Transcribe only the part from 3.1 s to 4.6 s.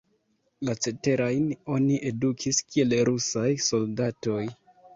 rusaj soldatoj.